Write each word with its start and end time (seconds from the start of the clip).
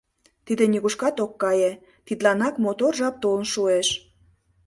Тиде 0.45 0.63
нигушкат 0.71 1.15
ок 1.25 1.33
кае, 1.41 1.71
тидланат 2.05 2.55
мотор 2.63 2.91
жап 2.99 3.15
толын 3.21 3.45
шуэш... 3.53 3.87